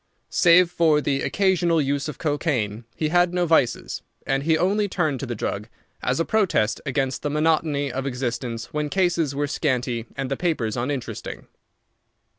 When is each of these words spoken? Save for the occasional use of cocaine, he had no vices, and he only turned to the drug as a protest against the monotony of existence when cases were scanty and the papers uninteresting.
Save 0.31 0.71
for 0.71 0.99
the 0.99 1.21
occasional 1.21 1.79
use 1.79 2.07
of 2.07 2.17
cocaine, 2.17 2.85
he 2.95 3.09
had 3.09 3.35
no 3.35 3.45
vices, 3.45 4.01
and 4.25 4.41
he 4.41 4.57
only 4.57 4.87
turned 4.89 5.19
to 5.19 5.27
the 5.27 5.35
drug 5.35 5.67
as 6.01 6.19
a 6.19 6.25
protest 6.25 6.81
against 6.87 7.21
the 7.21 7.29
monotony 7.29 7.91
of 7.91 8.07
existence 8.07 8.73
when 8.73 8.89
cases 8.89 9.35
were 9.35 9.45
scanty 9.45 10.07
and 10.17 10.31
the 10.31 10.35
papers 10.37 10.75
uninteresting. 10.75 11.45